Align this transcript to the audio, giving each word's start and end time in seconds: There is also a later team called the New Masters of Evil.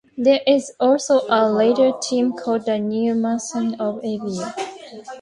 There 0.17 0.39
is 0.47 0.73
also 0.79 1.27
a 1.29 1.47
later 1.47 1.91
team 2.01 2.33
called 2.33 2.65
the 2.65 2.79
New 2.79 3.13
Masters 3.13 3.73
of 3.79 4.03
Evil. 4.03 4.51